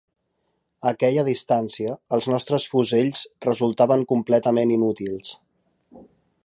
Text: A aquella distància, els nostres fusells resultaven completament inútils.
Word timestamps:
A 0.85 0.93
aquella 0.95 1.25
distància, 1.27 1.93
els 2.17 2.29
nostres 2.33 2.65
fusells 2.73 3.23
resultaven 3.49 4.09
completament 4.15 4.73
inútils. 4.79 5.37